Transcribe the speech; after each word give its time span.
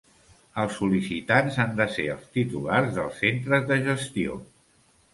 Els 0.63 0.71
sol·licitants 0.79 1.59
han 1.65 1.77
de 1.81 1.87
ser 1.97 2.07
els 2.15 2.33
titulars 2.39 2.99
dels 2.99 3.23
centres 3.27 3.71
de 3.73 3.83
gestió. 3.93 4.45